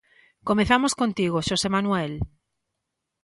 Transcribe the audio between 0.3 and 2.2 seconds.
Comezamos contigo, Xosé Manuel.